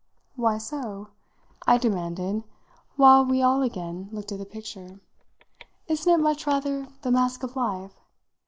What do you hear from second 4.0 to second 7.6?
looked at the picture. "Isn't it much rather the Mask of